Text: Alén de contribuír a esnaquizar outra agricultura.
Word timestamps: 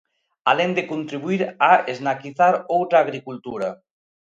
Alén 0.51 0.71
de 0.77 0.83
contribuír 0.91 1.41
a 1.69 1.71
esnaquizar 1.93 2.53
outra 2.77 2.97
agricultura. 3.03 3.69